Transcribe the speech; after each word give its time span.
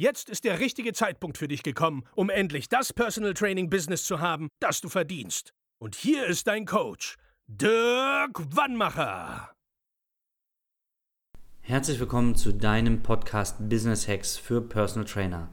Jetzt 0.00 0.30
ist 0.30 0.44
der 0.44 0.60
richtige 0.60 0.94
Zeitpunkt 0.94 1.36
für 1.36 1.46
dich 1.46 1.62
gekommen, 1.62 2.04
um 2.14 2.30
endlich 2.30 2.70
das 2.70 2.90
Personal 2.90 3.34
Training 3.34 3.68
Business 3.68 4.04
zu 4.04 4.18
haben, 4.18 4.48
das 4.58 4.80
du 4.80 4.88
verdienst. 4.88 5.52
Und 5.78 5.94
hier 5.94 6.24
ist 6.24 6.46
dein 6.46 6.64
Coach, 6.64 7.18
Dirk 7.46 8.40
Wannmacher. 8.56 9.52
Herzlich 11.60 12.00
willkommen 12.00 12.34
zu 12.34 12.54
deinem 12.54 13.02
Podcast 13.02 13.68
Business 13.68 14.08
Hacks 14.08 14.38
für 14.38 14.62
Personal 14.62 15.06
Trainer. 15.06 15.50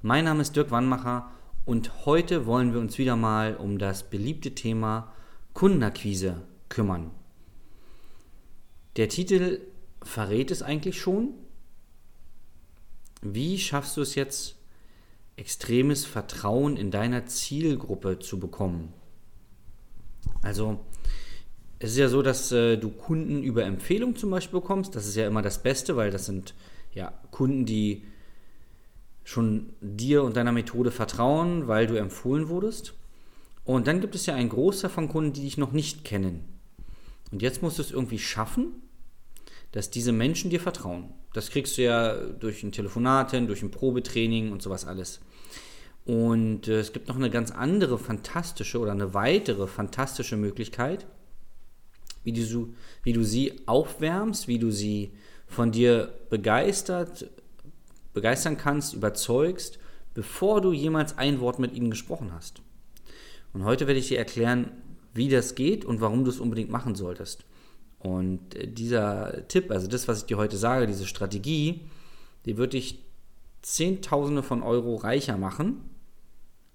Mein 0.00 0.26
Name 0.26 0.42
ist 0.42 0.54
Dirk 0.54 0.70
Wannmacher 0.70 1.32
und 1.64 2.06
heute 2.06 2.46
wollen 2.46 2.72
wir 2.72 2.78
uns 2.78 2.98
wieder 2.98 3.16
mal 3.16 3.56
um 3.56 3.80
das 3.80 4.08
beliebte 4.08 4.54
Thema 4.54 5.12
Kundenakquise 5.54 6.46
kümmern. 6.68 7.10
Der 8.94 9.08
Titel 9.08 9.60
verrät 10.04 10.52
es 10.52 10.62
eigentlich 10.62 11.00
schon. 11.00 11.34
Wie 13.22 13.58
schaffst 13.58 13.96
du 13.96 14.02
es 14.02 14.14
jetzt, 14.14 14.56
extremes 15.36 16.04
Vertrauen 16.04 16.76
in 16.76 16.90
deiner 16.90 17.26
Zielgruppe 17.26 18.18
zu 18.18 18.38
bekommen? 18.38 18.92
Also, 20.42 20.80
es 21.78 21.92
ist 21.92 21.98
ja 21.98 22.08
so, 22.08 22.22
dass 22.22 22.50
äh, 22.52 22.76
du 22.76 22.90
Kunden 22.90 23.42
über 23.42 23.64
Empfehlung 23.64 24.16
zum 24.16 24.30
Beispiel 24.30 24.60
bekommst. 24.60 24.96
Das 24.96 25.06
ist 25.06 25.16
ja 25.16 25.26
immer 25.26 25.42
das 25.42 25.62
Beste, 25.62 25.96
weil 25.96 26.10
das 26.10 26.26
sind 26.26 26.54
ja 26.92 27.12
Kunden, 27.30 27.66
die 27.66 28.04
schon 29.24 29.74
dir 29.80 30.22
und 30.22 30.36
deiner 30.36 30.52
Methode 30.52 30.90
vertrauen, 30.90 31.68
weil 31.68 31.86
du 31.86 31.94
empfohlen 31.96 32.48
wurdest. 32.48 32.94
Und 33.64 33.86
dann 33.86 34.00
gibt 34.00 34.14
es 34.14 34.26
ja 34.26 34.34
einen 34.34 34.48
Großteil 34.48 34.90
von 34.90 35.08
Kunden, 35.08 35.34
die 35.34 35.42
dich 35.42 35.58
noch 35.58 35.72
nicht 35.72 36.04
kennen. 36.04 36.44
Und 37.30 37.42
jetzt 37.42 37.62
musst 37.62 37.78
du 37.78 37.82
es 37.82 37.90
irgendwie 37.90 38.18
schaffen, 38.18 38.68
dass 39.72 39.90
diese 39.90 40.12
Menschen 40.12 40.50
dir 40.50 40.60
vertrauen. 40.60 41.12
Das 41.32 41.50
kriegst 41.50 41.76
du 41.78 41.82
ja 41.82 42.14
durch 42.14 42.62
ein 42.62 42.72
Telefonat 42.72 43.32
hin, 43.32 43.46
durch 43.46 43.62
ein 43.62 43.70
Probetraining 43.70 44.50
und 44.52 44.62
sowas 44.62 44.86
alles. 44.86 45.20
Und 46.04 46.68
äh, 46.68 46.80
es 46.80 46.92
gibt 46.92 47.08
noch 47.08 47.16
eine 47.16 47.30
ganz 47.30 47.50
andere 47.50 47.98
fantastische 47.98 48.78
oder 48.78 48.92
eine 48.92 49.12
weitere 49.12 49.66
fantastische 49.66 50.36
Möglichkeit, 50.36 51.06
wie 52.24 52.32
du, 52.32 52.74
wie 53.02 53.12
du 53.12 53.24
sie 53.24 53.60
aufwärmst, 53.66 54.48
wie 54.48 54.58
du 54.58 54.70
sie 54.70 55.12
von 55.46 55.70
dir 55.70 56.12
begeistert 56.30 57.30
begeistern 58.18 58.58
kannst, 58.58 58.94
überzeugst, 58.94 59.78
bevor 60.12 60.60
du 60.60 60.72
jemals 60.72 61.18
ein 61.18 61.38
Wort 61.38 61.60
mit 61.60 61.72
ihnen 61.72 61.90
gesprochen 61.90 62.32
hast. 62.32 62.62
Und 63.52 63.64
heute 63.64 63.86
werde 63.86 64.00
ich 64.00 64.08
dir 64.08 64.18
erklären, 64.18 64.72
wie 65.14 65.28
das 65.28 65.54
geht 65.54 65.84
und 65.84 66.00
warum 66.00 66.24
du 66.24 66.30
es 66.30 66.40
unbedingt 66.40 66.70
machen 66.70 66.96
solltest. 66.96 67.44
Und 67.98 68.54
äh, 68.54 68.66
dieser 68.66 69.46
Tipp, 69.48 69.70
also 69.70 69.88
das, 69.88 70.08
was 70.08 70.20
ich 70.20 70.24
dir 70.26 70.36
heute 70.36 70.56
sage, 70.56 70.86
diese 70.86 71.06
Strategie, 71.06 71.82
die 72.44 72.56
wird 72.56 72.72
dich 72.72 73.04
Zehntausende 73.62 74.42
von 74.42 74.62
Euro 74.62 74.96
reicher 74.96 75.36
machen, 75.36 75.80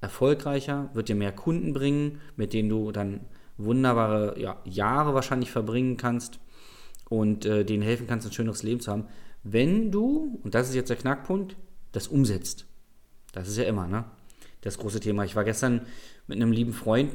erfolgreicher, 0.01 0.89
wird 0.93 1.09
dir 1.09 1.15
mehr 1.15 1.31
Kunden 1.31 1.73
bringen, 1.73 2.19
mit 2.35 2.53
denen 2.53 2.69
du 2.69 2.91
dann 2.91 3.21
wunderbare 3.57 4.39
ja, 4.39 4.57
Jahre 4.65 5.13
wahrscheinlich 5.13 5.51
verbringen 5.51 5.95
kannst 5.95 6.39
und 7.09 7.45
äh, 7.45 7.63
denen 7.63 7.83
helfen 7.83 8.07
kannst, 8.07 8.27
ein 8.27 8.33
schöneres 8.33 8.63
Leben 8.63 8.81
zu 8.81 8.91
haben 8.91 9.07
wenn 9.43 9.91
du, 9.91 10.39
und 10.43 10.55
das 10.55 10.69
ist 10.69 10.75
jetzt 10.75 10.89
der 10.89 10.97
Knackpunkt, 10.97 11.55
das 11.91 12.07
umsetzt. 12.07 12.65
Das 13.33 13.47
ist 13.47 13.57
ja 13.57 13.65
immer, 13.65 13.87
ne? 13.87 14.05
Das 14.61 14.77
große 14.77 15.01
Thema. 15.01 15.25
Ich 15.25 15.35
war 15.35 15.43
gestern 15.43 15.85
mit 16.27 16.37
einem 16.37 16.53
lieben 16.53 16.71
Freund 16.71 17.11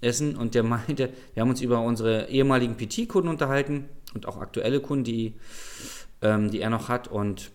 essen 0.00 0.36
und 0.36 0.54
der 0.54 0.62
meinte, 0.62 1.10
wir 1.34 1.42
haben 1.42 1.50
uns 1.50 1.60
über 1.60 1.80
unsere 1.80 2.28
ehemaligen 2.28 2.76
PT-Kunden 2.76 3.28
unterhalten 3.28 3.88
und 4.14 4.26
auch 4.26 4.38
aktuelle 4.38 4.80
Kunden, 4.80 5.04
die, 5.04 5.34
ähm, 6.22 6.50
die 6.50 6.60
er 6.60 6.70
noch 6.70 6.88
hat 6.88 7.08
und 7.08 7.50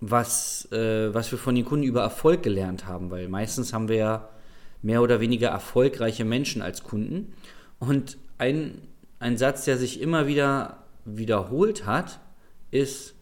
was, 0.00 0.70
äh, 0.72 1.12
was 1.14 1.30
wir 1.32 1.38
von 1.38 1.54
den 1.54 1.64
Kunden 1.64 1.84
über 1.84 2.02
Erfolg 2.02 2.42
gelernt 2.42 2.86
haben, 2.86 3.10
weil 3.10 3.28
meistens 3.28 3.72
haben 3.72 3.88
wir 3.88 3.96
ja 3.96 4.28
mehr 4.82 5.02
oder 5.02 5.20
weniger 5.20 5.48
erfolgreiche 5.48 6.24
Menschen 6.24 6.62
als 6.62 6.82
Kunden. 6.82 7.32
Und 7.78 8.18
ein, 8.38 8.82
ein 9.18 9.38
Satz, 9.38 9.64
der 9.64 9.78
sich 9.78 10.00
immer 10.00 10.26
wieder 10.26 10.84
wiederholt 11.04 11.86
hat, 11.86 12.20
ist, 12.70 13.14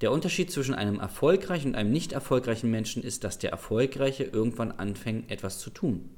der 0.00 0.12
Unterschied 0.12 0.50
zwischen 0.50 0.74
einem 0.74 1.00
erfolgreichen 1.00 1.68
und 1.68 1.74
einem 1.74 1.90
nicht 1.90 2.12
erfolgreichen 2.12 2.70
Menschen 2.70 3.02
ist, 3.02 3.24
dass 3.24 3.38
der 3.38 3.50
Erfolgreiche 3.50 4.24
irgendwann 4.24 4.72
anfängt, 4.72 5.30
etwas 5.30 5.58
zu 5.58 5.70
tun. 5.70 6.10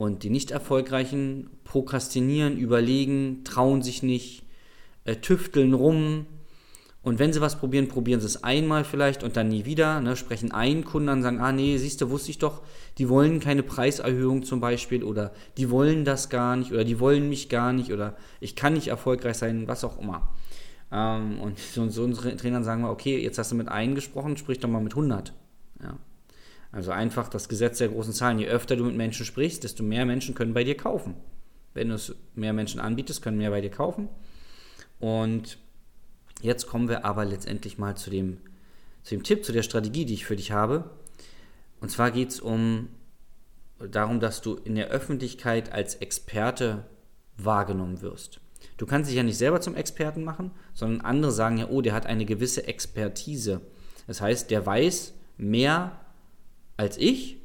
Und 0.00 0.22
die 0.22 0.30
nicht 0.30 0.50
erfolgreichen 0.50 1.50
prokrastinieren, 1.62 2.56
überlegen, 2.56 3.44
trauen 3.44 3.82
sich 3.82 4.02
nicht, 4.02 4.44
äh, 5.04 5.16
tüfteln 5.16 5.74
rum. 5.74 6.24
Und 7.02 7.18
wenn 7.18 7.34
sie 7.34 7.42
was 7.42 7.58
probieren, 7.58 7.88
probieren 7.88 8.18
sie 8.18 8.24
es 8.24 8.42
einmal 8.42 8.84
vielleicht 8.84 9.22
und 9.22 9.36
dann 9.36 9.48
nie 9.48 9.66
wieder. 9.66 10.00
Ne, 10.00 10.16
sprechen 10.16 10.52
einen 10.52 10.86
Kunden 10.86 11.10
an, 11.10 11.20
sagen, 11.20 11.40
ah 11.40 11.52
nee, 11.52 11.76
siehst 11.76 12.00
du, 12.00 12.08
wusste 12.08 12.30
ich 12.30 12.38
doch, 12.38 12.62
die 12.96 13.10
wollen 13.10 13.40
keine 13.40 13.62
Preiserhöhung 13.62 14.42
zum 14.42 14.58
Beispiel 14.58 15.04
oder 15.04 15.34
die 15.58 15.68
wollen 15.68 16.06
das 16.06 16.30
gar 16.30 16.56
nicht 16.56 16.72
oder 16.72 16.84
die 16.84 16.98
wollen 16.98 17.28
mich 17.28 17.50
gar 17.50 17.74
nicht 17.74 17.92
oder 17.92 18.16
ich 18.40 18.56
kann 18.56 18.72
nicht 18.72 18.88
erfolgreich 18.88 19.36
sein, 19.36 19.68
was 19.68 19.84
auch 19.84 20.00
immer. 20.00 20.32
Ähm, 20.90 21.38
und 21.40 21.58
so, 21.58 21.86
so 21.90 22.04
unsere 22.04 22.34
Trainern 22.36 22.64
sagen 22.64 22.80
wir, 22.80 22.90
okay, 22.90 23.22
jetzt 23.22 23.36
hast 23.36 23.52
du 23.52 23.54
mit 23.54 23.68
einem 23.68 23.94
gesprochen, 23.94 24.38
sprich 24.38 24.60
doch 24.60 24.68
mal 24.70 24.80
mit 24.80 24.94
100. 24.94 25.34
Ja. 25.82 25.98
Also 26.72 26.92
einfach 26.92 27.28
das 27.28 27.48
Gesetz 27.48 27.78
der 27.78 27.88
großen 27.88 28.12
Zahlen. 28.12 28.38
Je 28.38 28.46
öfter 28.46 28.76
du 28.76 28.84
mit 28.84 28.96
Menschen 28.96 29.26
sprichst, 29.26 29.64
desto 29.64 29.82
mehr 29.82 30.06
Menschen 30.06 30.34
können 30.34 30.54
bei 30.54 30.64
dir 30.64 30.76
kaufen. 30.76 31.14
Wenn 31.74 31.88
du 31.88 31.94
es 31.94 32.14
mehr 32.34 32.52
Menschen 32.52 32.80
anbietest, 32.80 33.22
können 33.22 33.38
mehr 33.38 33.50
bei 33.50 33.60
dir 33.60 33.70
kaufen. 33.70 34.08
Und 34.98 35.58
jetzt 36.42 36.66
kommen 36.66 36.88
wir 36.88 37.04
aber 37.04 37.24
letztendlich 37.24 37.78
mal 37.78 37.96
zu 37.96 38.10
dem, 38.10 38.38
zu 39.02 39.14
dem 39.14 39.22
Tipp, 39.22 39.44
zu 39.44 39.52
der 39.52 39.62
Strategie, 39.62 40.04
die 40.04 40.14
ich 40.14 40.24
für 40.24 40.36
dich 40.36 40.52
habe. 40.52 40.90
Und 41.80 41.90
zwar 41.90 42.10
geht 42.10 42.30
es 42.30 42.40
um 42.40 42.88
darum, 43.78 44.20
dass 44.20 44.42
du 44.42 44.54
in 44.54 44.74
der 44.74 44.88
Öffentlichkeit 44.88 45.72
als 45.72 45.96
Experte 45.96 46.84
wahrgenommen 47.36 48.02
wirst. 48.02 48.40
Du 48.76 48.86
kannst 48.86 49.08
dich 49.08 49.16
ja 49.16 49.22
nicht 49.22 49.38
selber 49.38 49.60
zum 49.60 49.74
Experten 49.74 50.22
machen, 50.22 50.50
sondern 50.74 51.00
andere 51.00 51.32
sagen 51.32 51.58
ja, 51.58 51.68
oh, 51.68 51.80
der 51.80 51.94
hat 51.94 52.06
eine 52.06 52.26
gewisse 52.26 52.66
Expertise. 52.66 53.62
Das 54.06 54.20
heißt, 54.20 54.50
der 54.50 54.64
weiß 54.64 55.14
mehr 55.38 55.98
als 56.80 56.96
ich 56.96 57.36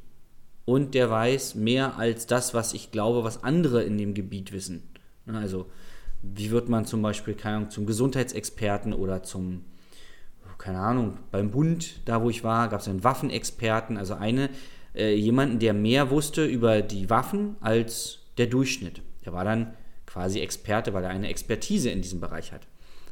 und 0.64 0.94
der 0.94 1.10
weiß 1.10 1.56
mehr 1.56 1.98
als 1.98 2.26
das, 2.26 2.54
was 2.54 2.72
ich 2.72 2.90
glaube, 2.90 3.22
was 3.22 3.44
andere 3.44 3.82
in 3.82 3.98
dem 3.98 4.14
Gebiet 4.14 4.50
wissen. 4.50 4.82
Also, 5.26 5.66
wie 6.22 6.50
wird 6.50 6.70
man 6.70 6.86
zum 6.86 7.02
Beispiel, 7.02 7.34
keine 7.34 7.56
Ahnung, 7.56 7.70
zum 7.70 7.84
Gesundheitsexperten 7.84 8.94
oder 8.94 9.22
zum, 9.22 9.66
keine 10.56 10.78
Ahnung, 10.78 11.18
beim 11.30 11.50
Bund, 11.50 12.00
da 12.06 12.22
wo 12.22 12.30
ich 12.30 12.44
war, 12.44 12.68
gab 12.68 12.80
es 12.80 12.88
einen 12.88 13.04
Waffenexperten, 13.04 13.98
also 13.98 14.14
eine, 14.14 14.48
äh, 14.94 15.14
jemanden, 15.14 15.58
der 15.58 15.74
mehr 15.74 16.10
wusste 16.10 16.46
über 16.46 16.80
die 16.80 17.10
Waffen 17.10 17.56
als 17.60 18.20
der 18.38 18.46
Durchschnitt. 18.46 19.02
Der 19.26 19.34
war 19.34 19.44
dann 19.44 19.74
quasi 20.06 20.40
Experte, 20.40 20.94
weil 20.94 21.04
er 21.04 21.10
eine 21.10 21.28
Expertise 21.28 21.90
in 21.90 22.00
diesem 22.00 22.20
Bereich 22.20 22.52
hat. 22.52 22.66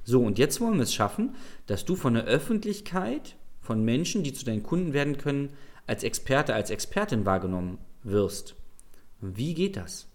So, 0.05 0.23
und 0.23 0.39
jetzt 0.39 0.59
wollen 0.63 0.77
wir 0.77 0.85
es 0.85 0.95
schaffen, 0.95 1.35
dass 1.67 1.85
du 1.85 1.97
von 1.97 2.15
der 2.15 2.25
Öffentlichkeit, 2.25 3.37
von 3.61 3.85
Menschen, 3.85 4.23
die 4.23 4.33
zu 4.33 4.47
deinen 4.47 4.63
Kunden 4.63 4.95
werden 4.95 5.19
können, 5.19 5.51
als 5.87 6.03
Experte, 6.03 6.55
als 6.55 6.71
Expertin 6.71 7.27
wahrgenommen 7.27 7.79
wirst. 8.03 8.55
Wie 9.21 9.55
geht 9.55 9.77
das? 9.77 10.07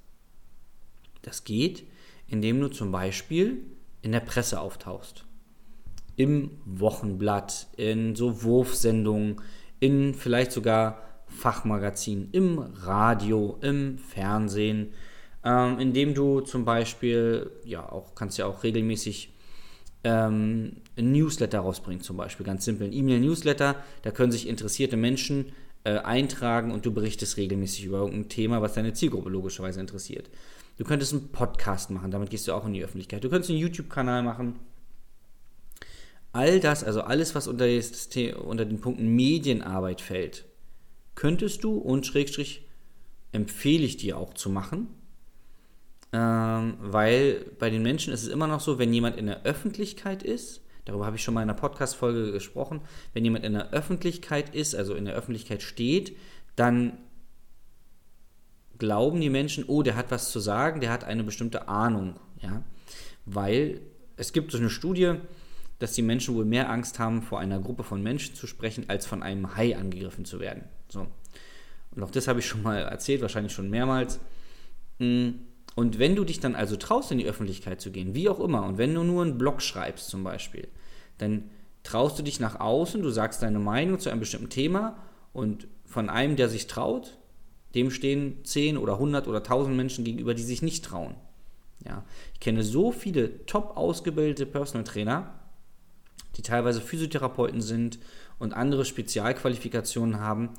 Das 1.21 1.44
geht, 1.44 1.83
indem 2.27 2.60
du 2.60 2.69
zum 2.69 2.92
Beispiel 2.92 3.63
in 4.01 4.12
der 4.12 4.19
Presse 4.21 4.60
auftauchst. 4.62 5.25
Im 6.16 6.51
Wochenblatt, 6.66 7.68
in 7.77 8.16
so 8.16 8.44
Wurfsendungen, 8.44 9.42
in 9.80 10.13
vielleicht 10.13 10.51
sogar 10.51 11.04
Fachmagazinen, 11.27 12.30
im 12.31 12.60
Radio, 12.60 13.57
im 13.62 13.98
Fernsehen, 13.98 14.94
ähm, 15.44 15.80
indem 15.80 16.13
du 16.13 16.42
zum 16.42 16.66
Beispiel, 16.66 17.51
ja, 17.63 17.88
auch 17.89 18.16
kannst 18.16 18.38
ja 18.38 18.45
auch 18.45 18.63
regelmäßig 18.63 19.33
ähm, 20.04 20.78
ein 20.98 21.12
Newsletter 21.12 21.60
rausbringen, 21.60 22.01
zum 22.01 22.18
Beispiel, 22.18 22.46
ganz 22.46 22.66
simpel, 22.66 22.88
ein 22.88 22.94
E-Mail-Newsletter, 22.94 23.75
da 24.01 24.12
können 24.12 24.31
sich 24.31 24.48
interessierte 24.48 24.98
Menschen 24.98 25.51
äh, 25.84 25.98
eintragen 25.98 26.72
und 26.72 26.86
du 26.86 26.94
berichtest 26.94 27.38
regelmäßig 27.38 27.86
über 27.86 28.00
irgendein 28.00 28.30
Thema, 28.30 28.62
was 28.62 28.74
deine 28.74 28.94
Zielgruppe 28.94 29.30
logischerweise 29.30 29.80
interessiert. 29.80 30.30
Du 30.78 30.86
könntest 30.86 31.13
einen 31.13 31.30
Podcast 31.30 31.90
machen, 31.90 32.12
damit 32.12 32.30
gehst 32.30 32.48
du 32.48 32.54
auch 32.54 32.66
in 32.66 32.74
die 32.74 32.84
Öffentlichkeit. 32.84 33.24
Du 33.24 33.30
könntest 33.30 33.50
einen 33.50 33.60
YouTube-Kanal 33.60 34.24
machen. 34.24 34.60
all 36.31 36.60
das, 36.60 36.84
also 36.84 37.02
alles, 37.02 37.36
was 37.36 37.48
unter, 37.48 37.66
unter 38.45 38.66
den 38.66 38.80
Punkten 38.80 39.07
Medienarbeit 39.07 40.00
fällt, 40.00 40.45
könntest 41.16 41.63
du 41.63 41.78
und 41.78 42.06
Schrägstrich 42.06 42.66
empfehle 43.31 43.84
ich 43.84 43.98
dir 43.98 44.18
auch 44.18 44.34
zu 44.34 44.50
machen. 44.50 44.88
Ähm, 46.12 46.78
weil 46.80 47.46
bei 47.60 47.70
den 47.70 47.84
Menschen 47.84 48.14
ist 48.14 48.24
es 48.24 48.30
immer 48.30 48.48
noch 48.48 48.62
so, 48.62 48.80
wenn 48.80 48.94
jemand 48.94 49.18
in 49.18 49.28
der 49.28 49.44
Öffentlichkeit 49.44 50.24
ist, 50.24 50.62
darüber 50.86 51.06
habe 51.06 51.18
ich 51.18 51.24
schon 51.24 51.36
mal 51.36 51.44
in 51.44 51.50
einer 51.50 51.60
Podcast-Folge 51.60 52.32
gesprochen, 52.32 52.82
wenn 53.14 53.24
jemand 53.24 53.46
in 53.46 53.54
der 53.54 53.72
Öffentlichkeit 53.72 54.56
ist, 54.56 54.76
also 54.76 54.96
in 54.96 55.06
der 55.06 55.14
Öffentlichkeit 55.14 55.62
steht, 55.62 56.16
dann 56.56 56.98
glauben 58.80 59.22
die 59.22 59.30
Menschen, 59.30 59.66
oh, 59.68 59.84
der 59.84 59.96
hat 59.96 60.10
was 60.10 60.32
zu 60.32 60.40
sagen, 60.40 60.82
der 60.82 60.92
hat 60.92 61.04
eine 61.04 61.24
bestimmte 61.24 61.68
Ahnung, 61.68 62.16
ja, 62.42 62.64
weil 63.26 63.82
es 64.18 64.34
gibt 64.34 64.52
so 64.52 64.58
eine 64.58 64.70
Studie, 64.70 65.16
dass 65.78 65.94
die 65.94 66.02
Menschen 66.02 66.36
wohl 66.36 66.46
mehr 66.46 66.70
Angst 66.70 67.00
haben, 67.00 67.22
vor 67.22 67.40
einer 67.40 67.60
Gruppe 67.60 67.84
von 67.84 68.02
Menschen 68.02 68.36
zu 68.36 68.48
sprechen, 68.48 68.86
als 68.90 69.06
von 69.06 69.24
einem 69.24 69.56
Hai 69.56 69.78
angegriffen 69.78 70.26
zu 70.26 70.40
werden. 70.40 70.64
So. 70.90 71.08
Und 71.92 72.04
auch 72.04 72.12
das 72.12 72.28
habe 72.28 72.40
ich 72.40 72.46
schon 72.46 72.64
mal 72.64 72.80
erzählt, 72.80 73.22
wahrscheinlich 73.22 73.54
schon 73.54 73.70
mehrmals. 73.70 74.20
Mm, 75.00 75.30
und 75.75 76.00
wenn 76.00 76.16
du 76.16 76.24
dich 76.24 76.39
dann 76.39 76.56
also 76.56 76.75
traust, 76.75 77.12
in 77.12 77.19
die 77.19 77.27
Öffentlichkeit 77.27 77.81
zu 77.81 77.92
gehen, 77.92 78.16
wie 78.16 78.30
auch 78.30 78.39
immer, 78.39 78.66
und 78.66 78.77
wenn 78.77 78.94
du 78.94 79.04
nur 79.04 79.24
einen 79.24 79.38
Blog 79.38 79.62
schreibst 79.62 80.10
zum 80.10 80.24
Beispiel, 80.24 80.68
dann 81.18 81.50
traust 81.83 82.19
du 82.19 82.24
dich 82.24 82.39
nach 82.39 82.60
außen, 82.60 83.01
du 83.01 83.10
sagst 83.10 83.42
deine 83.42 83.60
Meinung 83.60 84.00
zu 84.00 84.10
einem 84.10 84.19
bestimmten 84.19 84.50
Thema 84.50 84.98
und 85.33 85.68
von 85.86 86.10
einem, 86.10 86.36
der 86.36 86.50
sich 86.50 86.68
traut, 86.68 87.18
dem 87.75 87.92
stehen 87.92 88.44
10 88.44 88.77
oder 88.77 88.94
100 88.94 89.27
oder 89.27 89.39
1000 89.39 89.75
Menschen 89.75 90.04
gegenüber, 90.04 90.33
die 90.33 90.44
sich 90.44 90.62
nicht 90.62 90.83
trauen. 90.86 91.16
Ja, 91.86 92.04
ich 92.33 92.39
kenne 92.39 92.63
so 92.63 92.92
viele 92.92 93.45
top 93.45 93.77
ausgebildete 93.77 94.45
Personal 94.45 94.83
Trainer, 94.83 95.39
die 96.36 96.42
teilweise 96.42 96.81
Physiotherapeuten 96.81 97.62
sind 97.62 98.00
und 98.38 98.54
andere 98.54 98.86
Spezialqualifikationen 98.86 100.19
haben, 100.19 100.50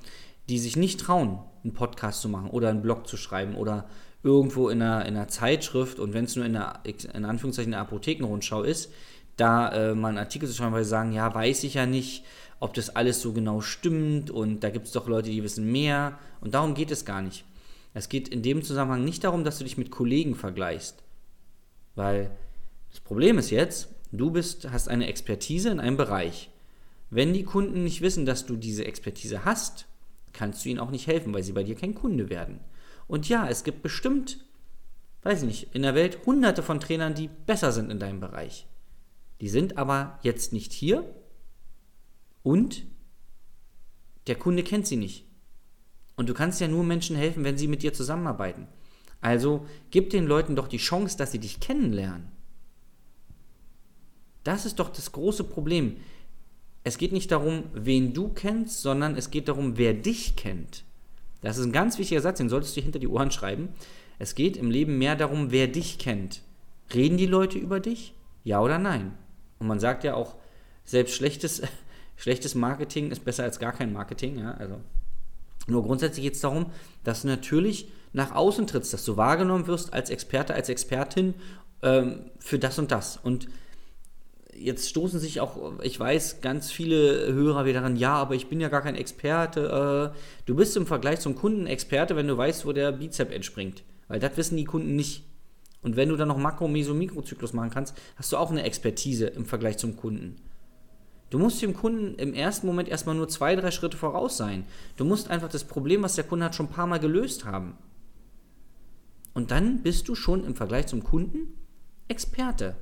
die 0.51 0.59
sich 0.59 0.77
nicht 0.77 1.01
trauen, 1.01 1.39
einen 1.63 1.75
Podcast 1.75 2.21
zu 2.21 2.29
machen 2.29 2.51
oder 2.51 2.71
einen 2.71 2.83
Blog 2.83 3.07
zu 3.07 3.17
schreiben 3.17 3.55
oder 3.55 3.87
irgendwo 4.25 4.69
in 4.69 4.83
einer, 4.83 5.07
in 5.07 5.17
einer 5.17 5.29
Zeitschrift 5.29 6.01
und 6.01 6.13
wenn 6.13 6.25
es 6.25 6.35
nur 6.35 6.45
in 6.45 6.57
einer, 6.57 6.81
in 7.15 7.25
Anführungszeichen, 7.25 7.73
einer 7.73 7.83
Apothekenrundschau 7.83 8.65
ist, 8.65 8.93
da 9.37 9.71
äh, 9.71 9.95
mal 9.95 10.09
einen 10.09 10.19
Artikel 10.19 10.49
zu 10.49 10.55
schreiben, 10.55 10.73
weil 10.73 10.83
sie 10.83 10.91
sagen, 10.91 11.13
ja, 11.13 11.33
weiß 11.33 11.63
ich 11.65 11.75
ja 11.75 11.87
nicht, 11.87 12.25
ob 12.59 12.75
das 12.75 12.95
alles 12.97 13.23
so 13.23 13.33
genau 13.33 13.61
stimmt 13.61 14.31
und 14.31 14.65
da 14.65 14.71
gibt 14.71 14.87
es 14.87 14.93
doch 14.93 15.07
Leute, 15.09 15.31
die 15.31 15.43
wissen 15.45 15.71
mehr 15.71 16.19
und 16.41 16.53
darum 16.53 16.75
geht 16.75 16.91
es 16.91 17.05
gar 17.05 17.23
nicht. 17.23 17.45
Es 17.95 18.09
geht 18.09 18.29
in 18.29 18.43
dem 18.43 18.63
Zusammenhang 18.63 19.05
nicht 19.05 19.23
darum, 19.23 19.45
dass 19.45 19.59
du 19.59 19.65
dich 19.65 19.79
mit 19.79 19.93
Kollegen 19.93 20.35
vergleichst, 20.35 21.03
weil 21.95 22.33
das 22.91 22.99
Problem 22.99 23.39
ist 23.39 23.51
jetzt, 23.51 23.89
du 24.11 24.33
bist, 24.33 24.69
hast 24.71 24.89
eine 24.89 25.07
Expertise 25.07 25.71
in 25.71 25.79
einem 25.79 25.97
Bereich. 25.97 26.51
Wenn 27.09 27.33
die 27.33 27.45
Kunden 27.45 27.85
nicht 27.85 28.03
wissen, 28.03 28.27
dass 28.27 28.47
du 28.47 28.57
diese 28.57 28.85
Expertise 28.85 29.45
hast, 29.45 29.87
kannst 30.33 30.65
du 30.65 30.69
ihnen 30.69 30.81
auch 30.81 30.91
nicht 30.91 31.07
helfen, 31.07 31.33
weil 31.35 31.43
sie 31.43 31.53
bei 31.53 31.65
dir 31.65 31.75
kein 31.75 31.95
Kunde 31.95 32.31
werden. 32.31 32.61
Und 33.07 33.29
ja, 33.29 33.49
es 33.49 33.65
gibt 33.65 33.83
bestimmt, 33.83 34.45
weiß 35.23 35.43
ich 35.43 35.49
nicht, 35.49 35.75
in 35.75 35.83
der 35.83 35.95
Welt 35.95 36.25
hunderte 36.27 36.63
von 36.63 36.81
Trainern, 36.81 37.15
die 37.15 37.29
besser 37.47 37.73
sind 37.73 37.91
in 37.91 37.99
deinem 37.99 38.21
Bereich. 38.21 38.67
Die 39.41 39.49
sind 39.49 39.79
aber 39.79 40.19
jetzt 40.23 40.53
nicht 40.53 40.73
hier 40.73 41.05
und 42.43 42.85
der 44.27 44.37
Kunde 44.37 44.63
kennt 44.63 44.87
sie 44.87 44.97
nicht. 44.97 45.25
Und 46.17 46.29
du 46.29 46.35
kannst 46.35 46.61
ja 46.61 46.69
nur 46.69 46.85
Menschen 46.85 47.17
helfen, 47.17 47.45
wenn 47.45 47.57
sie 47.57 47.67
mit 47.67 47.83
dir 47.83 47.93
zusammenarbeiten. 47.93 48.69
Also 49.21 49.67
gib 49.91 50.11
den 50.11 50.27
Leuten 50.27 50.57
doch 50.57 50.69
die 50.69 50.77
Chance, 50.77 51.17
dass 51.17 51.33
sie 51.33 51.39
dich 51.39 51.61
kennenlernen. 51.61 52.29
Das 54.45 54.65
ist 54.65 54.79
doch 54.79 54.91
das 54.91 55.13
große 55.13 55.45
Problem. 55.45 55.97
Es 56.83 56.99
geht 56.99 57.13
nicht 57.13 57.31
darum, 57.31 57.65
wen 57.75 58.15
du 58.15 58.29
kennst, 58.29 58.81
sondern 58.81 59.17
es 59.17 59.31
geht 59.31 59.49
darum, 59.49 59.77
wer 59.77 59.93
dich 59.93 60.37
kennt. 60.37 60.85
Das 61.43 61.59
ist 61.59 61.67
ein 61.67 61.73
ganz 61.73 61.99
wichtiger 61.99 62.21
Satz, 62.21 62.39
den 62.39 62.49
solltest 62.49 62.77
du 62.77 62.81
hinter 62.81 62.99
die 62.99 63.09
Ohren 63.09 63.31
schreiben. 63.31 63.71
Es 64.19 64.35
geht 64.35 64.57
im 64.57 64.71
Leben 64.71 64.99
mehr 64.99 65.17
darum, 65.17 65.51
wer 65.51 65.67
dich 65.67 65.99
kennt. 65.99 66.43
Reden 66.95 67.17
die 67.17 67.27
Leute 67.27 67.59
über 67.59 67.81
dich? 67.81 68.15
Ja 68.45 68.61
oder 68.61 68.79
nein? 68.79 69.17
Und 69.59 69.67
man 69.67 69.81
sagt 69.81 70.05
ja 70.05 70.15
auch, 70.15 70.37
selbst 70.85 71.15
schlechtes, 71.15 71.63
schlechtes 72.17 72.55
Marketing 72.55 73.11
ist 73.11 73.25
besser 73.25 73.45
als 73.45 73.59
gar 73.59 73.73
kein 73.73 73.93
Marketing. 73.93 74.39
Ja? 74.39 74.53
Also, 74.53 74.81
nur 75.67 75.83
grundsätzlich 75.83 76.25
geht 76.25 76.35
es 76.35 76.41
darum, 76.41 76.67
dass 77.05 77.23
du 77.23 77.29
natürlich 77.29 77.89
nach 78.13 78.35
außen 78.35 78.67
trittst, 78.67 78.93
dass 78.93 79.05
du 79.05 79.17
wahrgenommen 79.17 79.67
wirst 79.67 79.93
als 79.93 80.11
Experte, 80.11 80.55
als 80.55 80.69
Expertin 80.69 81.35
ähm, 81.83 82.31
für 82.39 82.59
das 82.59 82.79
und 82.79 82.91
das. 82.91 83.19
Und 83.23 83.49
jetzt 84.61 84.89
stoßen 84.89 85.19
sich 85.19 85.41
auch, 85.41 85.81
ich 85.83 85.99
weiß, 85.99 86.41
ganz 86.41 86.71
viele 86.71 87.33
Hörer 87.33 87.65
wieder 87.65 87.81
daran, 87.81 87.97
ja, 87.97 88.15
aber 88.15 88.35
ich 88.35 88.49
bin 88.49 88.61
ja 88.61 88.69
gar 88.69 88.83
kein 88.83 88.95
Experte. 88.95 90.13
Äh, 90.15 90.19
du 90.47 90.55
bist 90.55 90.77
im 90.77 90.87
Vergleich 90.87 91.21
zum 91.21 91.35
Kunden 91.35 91.67
Experte, 91.67 92.17
wenn 92.17 92.29
du 92.29 92.37
weißt, 92.37 92.67
wo 92.67 92.73
der 92.73 92.93
Bizep 92.93 93.33
entspringt. 93.33 93.83
Weil 94.09 94.21
das 94.21 94.37
wissen 94.37 94.57
die 94.57 94.65
Kunden 94.65 94.97
nicht. 94.97 95.25
Und 95.83 95.97
wenn 95.97 96.11
du 96.11 96.17
dann 96.17 96.29
noch 96.29 96.37
Makro-, 96.37 96.69
Meso-, 96.69 96.95
Mikrozyklus 96.95 97.53
machen 97.53 97.71
kannst, 97.71 97.97
hast 98.17 98.33
du 98.33 98.37
auch 98.37 98.51
eine 98.51 98.63
Expertise 98.65 99.27
im 99.27 99.47
Vergleich 99.47 99.79
zum 99.79 99.97
Kunden. 99.97 100.37
Du 101.31 101.39
musst 101.39 101.63
dem 101.63 101.75
Kunden 101.75 102.17
im 102.17 102.35
ersten 102.35 102.67
Moment 102.67 102.89
erstmal 102.89 103.15
nur 103.15 103.29
zwei, 103.29 103.55
drei 103.57 103.71
Schritte 103.71 103.97
voraus 103.97 104.37
sein. 104.37 104.65
Du 104.97 105.05
musst 105.05 105.31
einfach 105.31 105.49
das 105.49 105.65
Problem, 105.65 106.03
was 106.03 106.17
der 106.17 106.25
Kunde 106.25 106.45
hat, 106.45 106.55
schon 106.55 106.67
ein 106.67 106.73
paar 106.73 106.89
Mal 106.89 106.99
gelöst 106.99 107.45
haben. 107.45 107.79
Und 109.33 109.53
dann 109.53 109.83
bist 109.83 110.09
du 110.09 110.17
schon 110.17 110.45
im 110.45 110.57
Vergleich 110.57 110.89
zum 110.89 111.05
Kunden 111.05 111.55
Experte. 112.09 112.75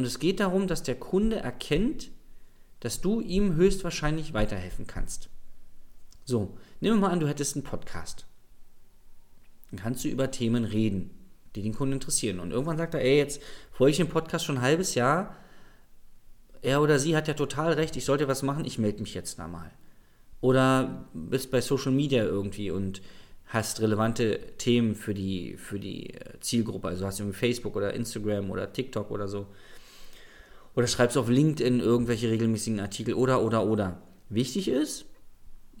Und 0.00 0.06
es 0.06 0.18
geht 0.18 0.40
darum, 0.40 0.66
dass 0.66 0.82
der 0.82 0.94
Kunde 0.94 1.36
erkennt, 1.36 2.10
dass 2.80 3.02
du 3.02 3.20
ihm 3.20 3.56
höchstwahrscheinlich 3.56 4.32
weiterhelfen 4.32 4.86
kannst. 4.86 5.28
So, 6.24 6.56
nehmen 6.80 6.96
wir 6.96 7.08
mal 7.08 7.12
an, 7.12 7.20
du 7.20 7.28
hättest 7.28 7.54
einen 7.54 7.64
Podcast. 7.64 8.24
Dann 9.70 9.78
kannst 9.78 10.02
du 10.02 10.08
über 10.08 10.30
Themen 10.30 10.64
reden, 10.64 11.10
die 11.54 11.60
den 11.60 11.74
Kunden 11.74 11.92
interessieren. 11.92 12.40
Und 12.40 12.50
irgendwann 12.50 12.78
sagt 12.78 12.94
er, 12.94 13.02
ey, 13.02 13.18
jetzt 13.18 13.42
folge 13.72 13.90
ich 13.90 13.96
den 13.98 14.08
Podcast 14.08 14.46
schon 14.46 14.56
ein 14.56 14.62
halbes 14.62 14.94
Jahr. 14.94 15.36
Er 16.62 16.80
oder 16.80 16.98
sie 16.98 17.14
hat 17.14 17.28
ja 17.28 17.34
total 17.34 17.74
recht, 17.74 17.94
ich 17.94 18.06
sollte 18.06 18.26
was 18.26 18.42
machen, 18.42 18.64
ich 18.64 18.78
melde 18.78 19.02
mich 19.02 19.12
jetzt 19.12 19.38
da 19.38 19.48
mal. 19.48 19.70
Oder 20.40 21.10
bist 21.12 21.50
bei 21.50 21.60
Social 21.60 21.92
Media 21.92 22.24
irgendwie 22.24 22.70
und 22.70 23.02
hast 23.48 23.82
relevante 23.82 24.56
Themen 24.56 24.94
für 24.94 25.12
die, 25.12 25.58
für 25.58 25.78
die 25.78 26.14
Zielgruppe. 26.40 26.88
Also 26.88 27.04
hast 27.04 27.20
du 27.20 27.30
Facebook 27.34 27.76
oder 27.76 27.92
Instagram 27.92 28.50
oder 28.50 28.72
TikTok 28.72 29.10
oder 29.10 29.28
so 29.28 29.46
oder 30.74 30.86
schreibst 30.86 31.16
auf 31.16 31.28
LinkedIn 31.28 31.80
irgendwelche 31.80 32.30
regelmäßigen 32.30 32.80
Artikel 32.80 33.14
oder, 33.14 33.42
oder, 33.42 33.66
oder. 33.66 34.02
Wichtig 34.28 34.68
ist, 34.68 35.06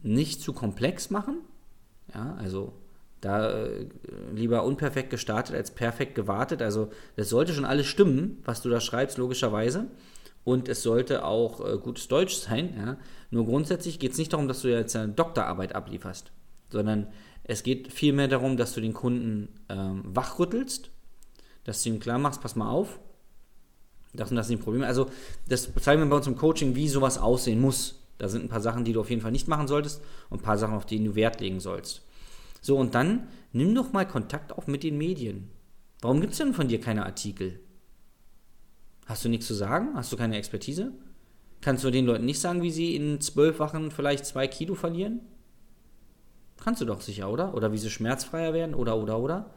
nicht 0.02 0.40
zu 0.40 0.52
komplex 0.52 1.10
machen. 1.10 1.38
Ja, 2.12 2.34
also 2.38 2.72
da 3.20 3.50
äh, 3.50 3.86
lieber 4.34 4.64
unperfekt 4.64 5.10
gestartet 5.10 5.54
als 5.54 5.70
perfekt 5.70 6.14
gewartet. 6.14 6.62
Also 6.62 6.90
das 7.16 7.28
sollte 7.28 7.52
schon 7.52 7.64
alles 7.64 7.86
stimmen, 7.86 8.38
was 8.44 8.62
du 8.62 8.70
da 8.70 8.80
schreibst, 8.80 9.18
logischerweise. 9.18 9.88
Und 10.42 10.68
es 10.68 10.82
sollte 10.82 11.24
auch 11.24 11.60
äh, 11.60 11.78
gutes 11.78 12.08
Deutsch 12.08 12.34
sein. 12.36 12.74
Ja? 12.76 12.96
Nur 13.30 13.44
grundsätzlich 13.44 13.98
geht 13.98 14.12
es 14.12 14.18
nicht 14.18 14.32
darum, 14.32 14.48
dass 14.48 14.62
du 14.62 14.68
jetzt 14.68 14.96
eine 14.96 15.12
Doktorarbeit 15.12 15.74
ablieferst, 15.74 16.32
sondern 16.70 17.08
es 17.44 17.62
geht 17.62 17.92
vielmehr 17.92 18.28
darum, 18.28 18.56
dass 18.56 18.74
du 18.74 18.80
den 18.80 18.94
Kunden 18.94 19.48
ähm, 19.68 20.02
wachrüttelst, 20.04 20.90
dass 21.64 21.82
du 21.82 21.90
ihm 21.90 22.00
klar 22.00 22.18
machst, 22.18 22.40
pass 22.40 22.56
mal 22.56 22.70
auf, 22.70 23.00
das 24.12 24.30
und 24.30 24.36
das 24.36 24.48
sind 24.48 24.58
die 24.58 24.64
Probleme. 24.64 24.86
Also, 24.86 25.06
das 25.48 25.72
zeigen 25.80 26.02
wir 26.02 26.08
bei 26.08 26.16
uns 26.16 26.26
im 26.26 26.36
Coaching, 26.36 26.74
wie 26.74 26.88
sowas 26.88 27.18
aussehen 27.18 27.60
muss. 27.60 27.96
Da 28.18 28.28
sind 28.28 28.44
ein 28.44 28.48
paar 28.48 28.60
Sachen, 28.60 28.84
die 28.84 28.92
du 28.92 29.00
auf 29.00 29.10
jeden 29.10 29.22
Fall 29.22 29.32
nicht 29.32 29.48
machen 29.48 29.68
solltest 29.68 30.02
und 30.28 30.40
ein 30.40 30.44
paar 30.44 30.58
Sachen, 30.58 30.74
auf 30.74 30.84
die 30.84 31.02
du 31.02 31.14
Wert 31.14 31.40
legen 31.40 31.60
sollst. 31.60 32.02
So, 32.60 32.76
und 32.76 32.94
dann 32.94 33.28
nimm 33.52 33.74
doch 33.74 33.92
mal 33.92 34.06
Kontakt 34.06 34.52
auf 34.52 34.66
mit 34.66 34.82
den 34.82 34.98
Medien. 34.98 35.50
Warum 36.02 36.20
gibt 36.20 36.32
es 36.32 36.38
denn 36.38 36.54
von 36.54 36.68
dir 36.68 36.80
keine 36.80 37.06
Artikel? 37.06 37.60
Hast 39.06 39.24
du 39.24 39.28
nichts 39.28 39.46
zu 39.46 39.54
sagen? 39.54 39.90
Hast 39.94 40.12
du 40.12 40.16
keine 40.16 40.36
Expertise? 40.36 40.92
Kannst 41.60 41.84
du 41.84 41.90
den 41.90 42.06
Leuten 42.06 42.24
nicht 42.24 42.40
sagen, 42.40 42.62
wie 42.62 42.70
sie 42.70 42.96
in 42.96 43.20
zwölf 43.20 43.58
Wochen 43.58 43.90
vielleicht 43.90 44.24
zwei 44.24 44.46
Kilo 44.46 44.74
verlieren? 44.74 45.20
Kannst 46.62 46.80
du 46.80 46.84
doch 46.84 47.00
sicher, 47.00 47.30
oder? 47.30 47.54
Oder 47.54 47.72
wie 47.72 47.78
sie 47.78 47.90
schmerzfreier 47.90 48.52
werden, 48.52 48.74
oder, 48.74 48.96
oder, 48.96 49.18
oder? 49.18 49.50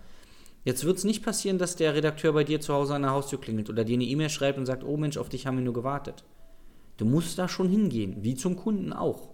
Jetzt 0.63 0.85
wird 0.85 0.97
es 0.97 1.03
nicht 1.03 1.23
passieren, 1.23 1.57
dass 1.57 1.75
der 1.75 1.93
Redakteur 1.93 2.33
bei 2.33 2.43
dir 2.43 2.61
zu 2.61 2.73
Hause 2.73 2.95
an 2.95 3.01
der 3.01 3.11
Haustür 3.11 3.39
klingelt 3.39 3.69
oder 3.69 3.83
dir 3.83 3.95
eine 3.95 4.05
E-Mail 4.05 4.29
schreibt 4.29 4.57
und 4.57 4.65
sagt, 4.65 4.83
oh 4.83 4.95
Mensch, 4.97 5.17
auf 5.17 5.29
dich 5.29 5.45
haben 5.45 5.57
wir 5.57 5.63
nur 5.63 5.73
gewartet. 5.73 6.23
Du 6.97 7.05
musst 7.05 7.37
da 7.37 7.47
schon 7.47 7.69
hingehen, 7.69 8.17
wie 8.21 8.35
zum 8.35 8.55
Kunden 8.55 8.93
auch. 8.93 9.33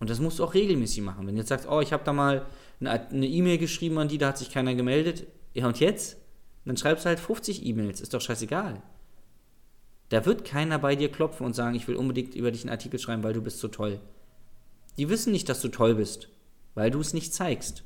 Und 0.00 0.10
das 0.10 0.20
musst 0.20 0.38
du 0.38 0.44
auch 0.44 0.54
regelmäßig 0.54 1.02
machen. 1.02 1.26
Wenn 1.26 1.36
du 1.36 1.40
jetzt 1.40 1.48
sagst, 1.48 1.68
oh, 1.68 1.80
ich 1.80 1.92
habe 1.92 2.04
da 2.04 2.12
mal 2.12 2.46
eine 2.80 3.26
E-Mail 3.26 3.58
geschrieben 3.58 3.98
an 3.98 4.08
die, 4.08 4.18
da 4.18 4.28
hat 4.28 4.38
sich 4.38 4.50
keiner 4.50 4.74
gemeldet. 4.74 5.26
Ja, 5.54 5.66
und 5.66 5.80
jetzt? 5.80 6.18
Dann 6.64 6.76
schreibst 6.76 7.04
du 7.04 7.08
halt 7.08 7.20
50 7.20 7.64
E-Mails, 7.64 8.00
ist 8.00 8.12
doch 8.12 8.20
scheißegal. 8.20 8.82
Da 10.10 10.26
wird 10.26 10.44
keiner 10.44 10.78
bei 10.78 10.96
dir 10.96 11.10
klopfen 11.10 11.46
und 11.46 11.54
sagen, 11.54 11.74
ich 11.74 11.88
will 11.88 11.96
unbedingt 11.96 12.34
über 12.34 12.50
dich 12.50 12.62
einen 12.62 12.70
Artikel 12.70 12.98
schreiben, 12.98 13.22
weil 13.22 13.32
du 13.32 13.40
bist 13.40 13.58
so 13.58 13.68
toll. 13.68 14.00
Die 14.96 15.08
wissen 15.08 15.32
nicht, 15.32 15.48
dass 15.48 15.60
du 15.60 15.68
toll 15.68 15.94
bist, 15.94 16.28
weil 16.74 16.90
du 16.90 17.00
es 17.00 17.14
nicht 17.14 17.32
zeigst. 17.32 17.84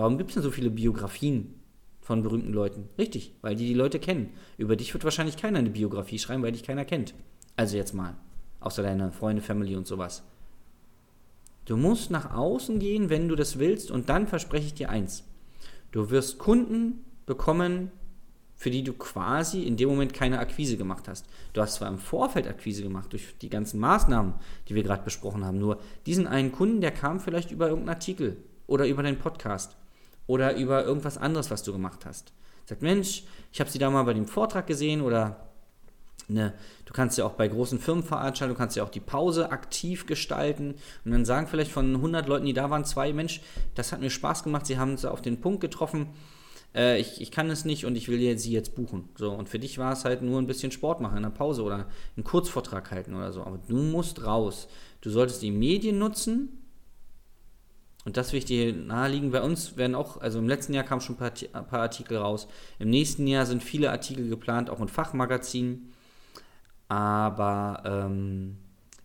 Warum 0.00 0.18
gibt 0.18 0.30
es 0.30 0.34
denn 0.34 0.42
so 0.42 0.50
viele 0.50 0.70
Biografien 0.70 1.60
von 2.00 2.22
berühmten 2.22 2.52
Leuten. 2.52 2.88
Richtig, 2.98 3.34
weil 3.40 3.54
die 3.54 3.66
die 3.66 3.74
Leute 3.74 4.00
kennen. 4.00 4.30
Über 4.58 4.74
dich 4.74 4.92
wird 4.92 5.04
wahrscheinlich 5.04 5.36
keiner 5.36 5.60
eine 5.60 5.70
Biografie 5.70 6.18
schreiben, 6.18 6.42
weil 6.42 6.52
dich 6.52 6.64
keiner 6.64 6.84
kennt. 6.84 7.14
Also 7.54 7.76
jetzt 7.76 7.94
mal. 7.94 8.16
Außer 8.58 8.82
deine 8.82 9.12
Freunde, 9.12 9.42
Family 9.42 9.76
und 9.76 9.86
sowas. 9.86 10.24
Du 11.66 11.76
musst 11.76 12.10
nach 12.10 12.34
außen 12.34 12.80
gehen, 12.80 13.10
wenn 13.10 13.28
du 13.28 13.36
das 13.36 13.58
willst, 13.60 13.90
und 13.90 14.08
dann 14.08 14.26
verspreche 14.26 14.66
ich 14.66 14.74
dir 14.74 14.90
eins. 14.90 15.24
Du 15.92 16.10
wirst 16.10 16.38
Kunden 16.38 17.04
bekommen, 17.26 17.92
für 18.56 18.70
die 18.70 18.82
du 18.82 18.92
quasi 18.92 19.62
in 19.62 19.76
dem 19.76 19.88
Moment 19.88 20.12
keine 20.12 20.40
Akquise 20.40 20.76
gemacht 20.76 21.06
hast. 21.06 21.26
Du 21.52 21.60
hast 21.60 21.74
zwar 21.74 21.88
im 21.88 21.98
Vorfeld 21.98 22.48
Akquise 22.48 22.82
gemacht 22.82 23.12
durch 23.12 23.36
die 23.40 23.50
ganzen 23.50 23.78
Maßnahmen, 23.78 24.34
die 24.68 24.74
wir 24.74 24.82
gerade 24.82 25.04
besprochen 25.04 25.44
haben, 25.44 25.58
nur 25.58 25.78
diesen 26.06 26.26
einen 26.26 26.50
Kunden, 26.50 26.80
der 26.80 26.90
kam 26.90 27.20
vielleicht 27.20 27.52
über 27.52 27.68
irgendeinen 27.68 27.94
Artikel 27.94 28.36
oder 28.66 28.88
über 28.88 29.02
deinen 29.02 29.18
Podcast 29.18 29.76
oder 30.30 30.54
über 30.56 30.84
irgendwas 30.84 31.18
anderes, 31.18 31.50
was 31.50 31.62
du 31.62 31.72
gemacht 31.72 32.06
hast. 32.06 32.32
Sagt, 32.66 32.82
Mensch, 32.82 33.24
ich 33.52 33.60
habe 33.60 33.68
sie 33.68 33.78
da 33.78 33.90
mal 33.90 34.04
bei 34.04 34.14
dem 34.14 34.26
Vortrag 34.26 34.66
gesehen 34.66 35.02
oder 35.02 35.46
Ne, 36.28 36.52
du 36.84 36.92
kannst 36.92 37.18
ja 37.18 37.24
auch 37.24 37.32
bei 37.32 37.48
großen 37.48 37.80
Firmenveranstaltungen, 37.80 38.54
du 38.54 38.58
kannst 38.58 38.76
ja 38.76 38.84
auch 38.84 38.90
die 38.90 39.00
Pause 39.00 39.50
aktiv 39.50 40.06
gestalten 40.06 40.76
und 41.04 41.10
dann 41.10 41.24
sagen 41.24 41.48
vielleicht 41.48 41.72
von 41.72 41.92
100 41.92 42.28
Leuten, 42.28 42.46
die 42.46 42.52
da 42.52 42.70
waren, 42.70 42.84
zwei, 42.84 43.12
Mensch, 43.12 43.40
das 43.74 43.90
hat 43.90 44.00
mir 44.00 44.10
Spaß 44.10 44.44
gemacht, 44.44 44.64
sie 44.64 44.78
haben 44.78 44.94
es 44.94 45.04
auf 45.04 45.22
den 45.22 45.40
Punkt 45.40 45.60
getroffen, 45.60 46.06
äh, 46.74 47.00
ich, 47.00 47.20
ich 47.20 47.30
kann 47.30 47.50
es 47.50 47.64
nicht 47.64 47.84
und 47.84 47.96
ich 47.96 48.08
will 48.08 48.38
sie 48.38 48.52
jetzt 48.52 48.74
buchen. 48.76 49.08
So, 49.16 49.32
und 49.32 49.48
für 49.48 49.58
dich 49.58 49.78
war 49.78 49.92
es 49.92 50.04
halt 50.04 50.22
nur 50.22 50.40
ein 50.40 50.46
bisschen 50.46 50.70
Sport 50.70 51.00
machen 51.00 51.16
in 51.16 51.24
der 51.24 51.30
Pause 51.30 51.62
oder 51.62 51.86
einen 52.16 52.24
Kurzvortrag 52.24 52.90
halten 52.90 53.14
oder 53.14 53.32
so. 53.32 53.42
Aber 53.42 53.58
du 53.66 53.76
musst 53.76 54.24
raus. 54.24 54.68
Du 55.00 55.10
solltest 55.10 55.42
die 55.42 55.50
Medien 55.50 55.98
nutzen. 55.98 56.59
Und 58.04 58.16
das 58.16 58.32
will 58.32 58.38
ich 58.38 58.46
dir 58.46 58.72
naheliegen. 58.72 59.30
Bei 59.30 59.42
uns 59.42 59.76
werden 59.76 59.94
auch, 59.94 60.20
also 60.20 60.38
im 60.38 60.48
letzten 60.48 60.72
Jahr 60.72 60.84
kamen 60.84 61.00
schon 61.00 61.16
ein 61.16 61.18
paar, 61.18 61.32
ein 61.52 61.66
paar 61.66 61.80
Artikel 61.80 62.16
raus. 62.16 62.48
Im 62.78 62.88
nächsten 62.88 63.26
Jahr 63.26 63.44
sind 63.44 63.62
viele 63.62 63.90
Artikel 63.90 64.28
geplant, 64.28 64.70
auch 64.70 64.80
in 64.80 64.88
Fachmagazinen. 64.88 65.92
Aber 66.88 67.82
ähm, 67.84 68.56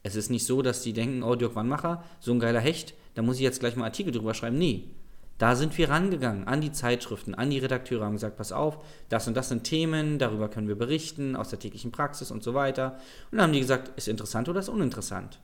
es 0.03 0.15
ist 0.15 0.29
nicht 0.29 0.45
so, 0.45 0.61
dass 0.61 0.81
die 0.81 0.93
denken, 0.93 1.23
oh, 1.23 1.35
Dirk 1.35 1.55
Wannmacher, 1.55 2.03
so 2.19 2.31
ein 2.31 2.39
geiler 2.39 2.59
Hecht, 2.59 2.93
da 3.15 3.21
muss 3.21 3.35
ich 3.35 3.41
jetzt 3.41 3.59
gleich 3.59 3.75
mal 3.75 3.85
Artikel 3.85 4.11
drüber 4.11 4.33
schreiben. 4.33 4.57
Nee, 4.57 4.89
da 5.37 5.55
sind 5.55 5.77
wir 5.77 5.89
rangegangen 5.89 6.47
an 6.47 6.61
die 6.61 6.71
Zeitschriften, 6.71 7.35
an 7.35 7.49
die 7.49 7.59
Redakteure, 7.59 8.05
haben 8.05 8.13
gesagt, 8.13 8.37
pass 8.37 8.53
auf, 8.53 8.83
das 9.09 9.27
und 9.27 9.35
das 9.35 9.49
sind 9.49 9.65
Themen, 9.65 10.17
darüber 10.17 10.47
können 10.47 10.67
wir 10.67 10.77
berichten, 10.77 11.35
aus 11.35 11.49
der 11.49 11.59
täglichen 11.59 11.91
Praxis 11.91 12.31
und 12.31 12.43
so 12.43 12.53
weiter. 12.53 12.97
Und 13.31 13.37
dann 13.37 13.47
haben 13.47 13.53
die 13.53 13.59
gesagt, 13.59 13.97
ist 13.97 14.07
interessant 14.07 14.47
oder 14.47 14.61
ist 14.61 14.69
uninteressant? 14.69 15.39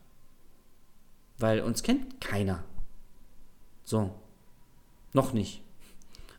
Weil 1.37 1.61
uns 1.61 1.83
kennt 1.83 2.21
keiner. 2.21 2.63
So. 3.83 4.11
Noch 5.13 5.33
nicht. 5.33 5.61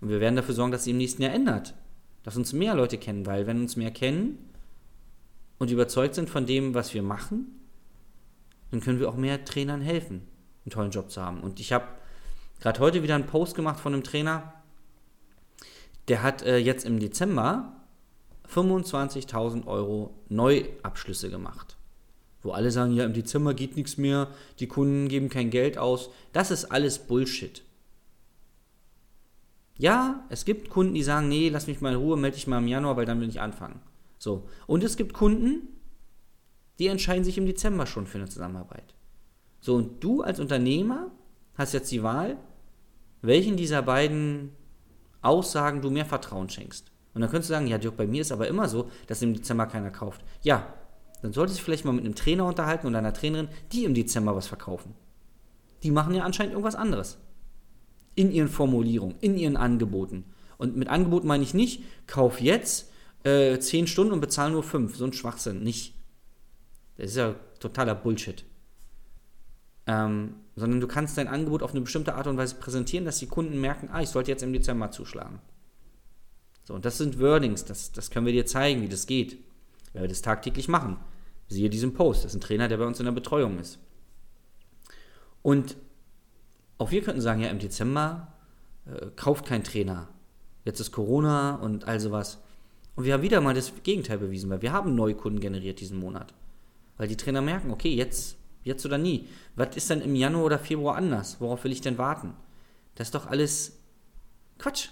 Und 0.00 0.08
wir 0.08 0.20
werden 0.20 0.36
dafür 0.36 0.54
sorgen, 0.54 0.72
dass 0.72 0.84
sich 0.84 0.92
im 0.92 0.98
nächsten 0.98 1.22
Jahr 1.22 1.32
ändert. 1.32 1.74
Dass 2.22 2.36
uns 2.36 2.52
mehr 2.52 2.74
Leute 2.74 2.98
kennen, 2.98 3.26
weil 3.26 3.46
wenn 3.46 3.60
uns 3.60 3.76
mehr 3.76 3.90
kennen 3.90 4.38
und 5.58 5.70
überzeugt 5.70 6.14
sind 6.14 6.30
von 6.30 6.46
dem, 6.46 6.74
was 6.74 6.94
wir 6.94 7.02
machen, 7.02 7.60
dann 8.70 8.80
können 8.80 9.00
wir 9.00 9.08
auch 9.08 9.16
mehr 9.16 9.44
Trainern 9.44 9.80
helfen, 9.80 10.22
einen 10.64 10.70
tollen 10.70 10.90
Job 10.90 11.10
zu 11.10 11.22
haben. 11.22 11.40
Und 11.40 11.60
ich 11.60 11.72
habe 11.72 11.86
gerade 12.60 12.80
heute 12.80 13.02
wieder 13.02 13.14
einen 13.14 13.26
Post 13.26 13.54
gemacht 13.54 13.80
von 13.80 13.92
einem 13.92 14.02
Trainer, 14.02 14.54
der 16.08 16.22
hat 16.22 16.42
äh, 16.42 16.56
jetzt 16.56 16.84
im 16.84 16.98
Dezember 16.98 17.76
25.000 18.52 19.66
Euro 19.66 20.14
Neuabschlüsse 20.28 21.30
gemacht. 21.30 21.76
Wo 22.42 22.50
alle 22.50 22.70
sagen, 22.70 22.92
ja, 22.92 23.04
im 23.04 23.12
Dezember 23.12 23.54
geht 23.54 23.76
nichts 23.76 23.96
mehr, 23.96 24.28
die 24.58 24.66
Kunden 24.66 25.08
geben 25.08 25.28
kein 25.28 25.50
Geld 25.50 25.78
aus. 25.78 26.10
Das 26.32 26.50
ist 26.50 26.66
alles 26.66 26.98
Bullshit. 26.98 27.62
Ja, 29.78 30.24
es 30.28 30.44
gibt 30.44 30.68
Kunden, 30.68 30.94
die 30.94 31.02
sagen, 31.02 31.28
nee, 31.28 31.48
lass 31.48 31.66
mich 31.66 31.80
mal 31.80 31.92
in 31.92 31.98
Ruhe, 31.98 32.16
melde 32.16 32.36
dich 32.36 32.46
mal 32.46 32.58
im 32.58 32.68
Januar, 32.68 32.96
weil 32.96 33.06
dann 33.06 33.20
will 33.20 33.28
ich 33.28 33.40
anfangen. 33.40 33.80
So. 34.18 34.48
Und 34.66 34.84
es 34.84 34.96
gibt 34.96 35.14
Kunden, 35.14 35.68
die 36.78 36.88
entscheiden 36.88 37.24
sich 37.24 37.38
im 37.38 37.46
Dezember 37.46 37.86
schon 37.86 38.06
für 38.06 38.18
eine 38.18 38.28
Zusammenarbeit. 38.28 38.94
So, 39.60 39.76
und 39.76 40.02
du 40.02 40.22
als 40.22 40.40
Unternehmer 40.40 41.10
hast 41.54 41.72
jetzt 41.72 41.90
die 41.92 42.02
Wahl, 42.02 42.36
welchen 43.20 43.56
dieser 43.56 43.82
beiden 43.82 44.50
Aussagen 45.20 45.80
du 45.80 45.90
mehr 45.90 46.06
Vertrauen 46.06 46.48
schenkst. 46.48 46.90
Und 47.14 47.20
dann 47.20 47.30
könntest 47.30 47.50
du 47.50 47.54
sagen, 47.54 47.66
ja, 47.66 47.78
Dirk, 47.78 47.96
bei 47.96 48.06
mir 48.06 48.22
ist 48.22 48.32
aber 48.32 48.48
immer 48.48 48.68
so, 48.68 48.90
dass 49.06 49.22
im 49.22 49.34
Dezember 49.34 49.66
keiner 49.66 49.90
kauft. 49.90 50.22
Ja, 50.42 50.74
dann 51.22 51.32
solltest 51.32 51.60
du 51.60 51.64
vielleicht 51.64 51.84
mal 51.84 51.92
mit 51.92 52.04
einem 52.04 52.16
Trainer 52.16 52.44
unterhalten 52.46 52.86
und 52.86 52.96
einer 52.96 53.14
Trainerin, 53.14 53.48
die 53.72 53.84
im 53.84 53.94
Dezember 53.94 54.34
was 54.34 54.48
verkaufen. 54.48 54.94
Die 55.82 55.90
machen 55.90 56.14
ja 56.14 56.24
anscheinend 56.24 56.52
irgendwas 56.52 56.74
anderes. 56.74 57.18
In 58.14 58.30
ihren 58.30 58.48
Formulierungen, 58.48 59.16
in 59.20 59.38
ihren 59.38 59.56
Angeboten. 59.56 60.24
Und 60.58 60.76
mit 60.76 60.88
Angebot 60.88 61.24
meine 61.24 61.42
ich 61.42 61.54
nicht, 61.54 61.82
kauf 62.06 62.40
jetzt 62.40 62.90
äh, 63.24 63.58
10 63.58 63.86
Stunden 63.86 64.12
und 64.12 64.20
bezahl 64.20 64.50
nur 64.50 64.62
5. 64.62 64.96
So 64.96 65.04
ein 65.04 65.12
Schwachsinn, 65.12 65.62
nicht. 65.62 65.94
Das 66.96 67.10
ist 67.10 67.16
ja 67.16 67.34
totaler 67.60 67.94
Bullshit. 67.94 68.44
Ähm, 69.86 70.34
sondern 70.56 70.80
du 70.80 70.86
kannst 70.86 71.16
dein 71.16 71.28
Angebot 71.28 71.62
auf 71.62 71.70
eine 71.70 71.80
bestimmte 71.80 72.14
Art 72.14 72.26
und 72.26 72.36
Weise 72.36 72.56
präsentieren, 72.56 73.04
dass 73.04 73.18
die 73.18 73.26
Kunden 73.26 73.60
merken, 73.60 73.88
ah, 73.90 74.02
ich 74.02 74.10
sollte 74.10 74.30
jetzt 74.30 74.42
im 74.42 74.52
Dezember 74.52 74.90
zuschlagen. 74.90 75.40
So, 76.64 76.74
und 76.74 76.84
das 76.84 76.98
sind 76.98 77.18
Wordings, 77.18 77.64
das, 77.64 77.92
das 77.92 78.10
können 78.10 78.26
wir 78.26 78.32
dir 78.32 78.46
zeigen, 78.46 78.82
wie 78.82 78.88
das 78.88 79.06
geht. 79.06 79.38
Wenn 79.92 80.02
wir 80.02 80.08
das 80.08 80.22
tagtäglich 80.22 80.68
machen. 80.68 80.98
Siehe 81.52 81.70
diesen 81.70 81.94
Post, 81.94 82.24
das 82.24 82.32
ist 82.32 82.38
ein 82.38 82.40
Trainer, 82.40 82.68
der 82.68 82.78
bei 82.78 82.86
uns 82.86 82.98
in 82.98 83.04
der 83.04 83.12
Betreuung 83.12 83.58
ist. 83.58 83.78
Und 85.42 85.76
auch 86.78 86.90
wir 86.90 87.02
könnten 87.02 87.20
sagen, 87.20 87.40
ja, 87.40 87.48
im 87.48 87.58
Dezember 87.58 88.34
äh, 88.86 89.06
kauft 89.14 89.46
kein 89.46 89.62
Trainer. 89.62 90.08
Jetzt 90.64 90.80
ist 90.80 90.92
Corona 90.92 91.56
und 91.56 91.86
all 91.86 92.00
sowas. 92.00 92.38
Und 92.96 93.04
wir 93.04 93.14
haben 93.14 93.22
wieder 93.22 93.40
mal 93.40 93.54
das 93.54 93.72
Gegenteil 93.82 94.18
bewiesen, 94.18 94.50
weil 94.50 94.62
wir 94.62 94.72
haben 94.72 94.94
neue 94.94 95.14
Kunden 95.14 95.40
generiert 95.40 95.80
diesen 95.80 95.98
Monat. 95.98 96.34
Weil 96.96 97.08
die 97.08 97.16
Trainer 97.16 97.40
merken, 97.40 97.70
okay, 97.70 97.94
jetzt 97.94 98.36
Jetzt 98.64 98.86
oder 98.86 98.98
nie. 98.98 99.28
Was 99.56 99.76
ist 99.76 99.90
denn 99.90 100.00
im 100.00 100.14
Januar 100.14 100.44
oder 100.44 100.58
Februar 100.58 100.96
anders? 100.96 101.40
Worauf 101.40 101.64
will 101.64 101.72
ich 101.72 101.80
denn 101.80 101.98
warten? 101.98 102.34
Das 102.94 103.08
ist 103.08 103.14
doch 103.14 103.26
alles 103.26 103.78
Quatsch. 104.58 104.88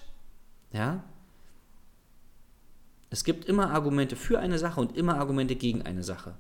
Ja? 0.73 1.05
Es 3.11 3.25
gibt 3.25 3.45
immer 3.45 3.71
Argumente 3.71 4.17
für 4.17 4.39
eine 4.39 4.59
Sache 4.59 4.81
und 4.81 4.97
immer 4.97 5.19
Argumente 5.19 5.57
gegen 5.57 5.83
eine 5.83 6.03
Sache. 6.03 6.35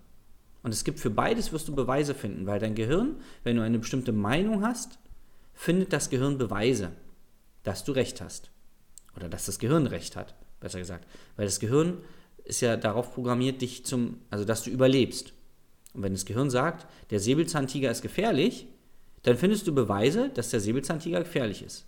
Und 0.62 0.72
es 0.72 0.84
gibt 0.84 1.00
für 1.00 1.10
beides 1.10 1.52
wirst 1.52 1.68
du 1.68 1.74
Beweise 1.74 2.14
finden, 2.14 2.46
weil 2.46 2.60
dein 2.60 2.74
Gehirn, 2.74 3.16
wenn 3.44 3.56
du 3.56 3.62
eine 3.62 3.78
bestimmte 3.78 4.12
Meinung 4.12 4.62
hast, 4.62 4.98
findet 5.54 5.92
das 5.92 6.10
Gehirn 6.10 6.38
Beweise, 6.38 6.92
dass 7.62 7.84
du 7.84 7.92
recht 7.92 8.20
hast. 8.20 8.50
Oder 9.16 9.28
dass 9.28 9.46
das 9.46 9.58
Gehirn 9.58 9.86
recht 9.86 10.16
hat, 10.16 10.34
besser 10.60 10.78
gesagt. 10.78 11.06
Weil 11.36 11.46
das 11.46 11.60
Gehirn 11.60 11.98
ist 12.44 12.60
ja 12.60 12.76
darauf 12.76 13.14
programmiert, 13.14 13.62
dich 13.62 13.84
zum, 13.84 14.18
also 14.30 14.44
dass 14.44 14.64
du 14.64 14.70
überlebst. 14.70 15.32
Und 15.94 16.02
wenn 16.02 16.12
das 16.12 16.24
Gehirn 16.24 16.50
sagt, 16.50 16.86
der 17.10 17.20
Säbelzahntiger 17.20 17.90
ist 17.90 18.02
gefährlich, 18.02 18.66
dann 19.22 19.36
findest 19.36 19.66
du 19.66 19.74
Beweise, 19.74 20.30
dass 20.30 20.50
der 20.50 20.60
Säbelzahntiger 20.60 21.20
gefährlich 21.20 21.62
ist. 21.62 21.86